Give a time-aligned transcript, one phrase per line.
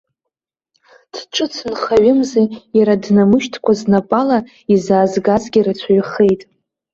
[1.13, 2.45] Дҿыц нхаҩымзи,
[2.77, 4.39] иара днамышьҭкәа знапала
[4.73, 6.41] изаазгазгьы рацәаҩхеит.